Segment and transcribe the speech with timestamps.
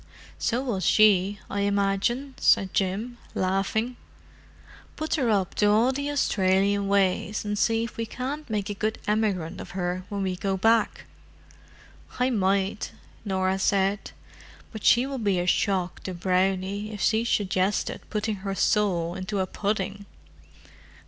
[0.39, 3.97] "So will she, I imagine," said Jim, laughing.
[4.95, 8.73] "Put her up to all the Australian ways, and see if we can't make a
[8.73, 11.05] good emigrant of her when we go back."
[12.19, 12.93] "I might,"
[13.25, 14.09] Norah said.
[14.71, 19.37] "But she would be a shock to Brownie if she suggested putting her soul into
[19.39, 20.07] a pudding!"